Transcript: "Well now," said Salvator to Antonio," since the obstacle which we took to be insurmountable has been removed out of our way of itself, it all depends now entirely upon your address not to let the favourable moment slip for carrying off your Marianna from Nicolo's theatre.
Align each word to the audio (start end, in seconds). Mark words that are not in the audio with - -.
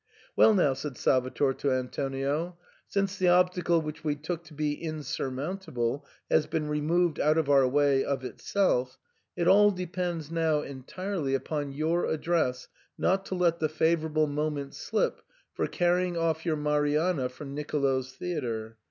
"Well 0.35 0.55
now," 0.55 0.73
said 0.73 0.97
Salvator 0.97 1.53
to 1.53 1.71
Antonio," 1.71 2.57
since 2.87 3.17
the 3.17 3.27
obstacle 3.27 3.83
which 3.83 4.03
we 4.03 4.15
took 4.15 4.43
to 4.45 4.53
be 4.55 4.73
insurmountable 4.73 6.07
has 6.27 6.47
been 6.47 6.67
removed 6.67 7.19
out 7.19 7.37
of 7.37 7.51
our 7.51 7.67
way 7.67 8.03
of 8.03 8.23
itself, 8.25 8.97
it 9.35 9.47
all 9.47 9.69
depends 9.69 10.31
now 10.31 10.61
entirely 10.61 11.35
upon 11.35 11.73
your 11.73 12.05
address 12.07 12.67
not 12.97 13.25
to 13.27 13.35
let 13.35 13.59
the 13.59 13.69
favourable 13.69 14.25
moment 14.25 14.73
slip 14.73 15.21
for 15.53 15.67
carrying 15.67 16.17
off 16.17 16.47
your 16.47 16.55
Marianna 16.57 17.29
from 17.29 17.53
Nicolo's 17.53 18.11
theatre. 18.13 18.77